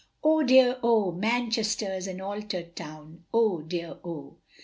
[0.23, 4.37] O dear O, Manchester's an altered town, O dear O.